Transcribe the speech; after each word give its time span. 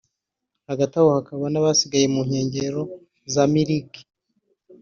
Hagati 0.69 0.93
aho 0.99 1.09
hakaba 1.17 1.45
n’abasigaye 1.49 2.05
mu 2.13 2.21
nkengero 2.27 2.81
za 3.33 3.43
Miriki 3.53 4.01